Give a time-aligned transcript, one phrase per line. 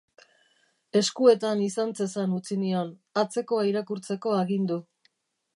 [1.01, 2.91] Eskuetan izan zezan utzi nion,
[3.25, 4.83] atzekoa irakurtzeko agindu.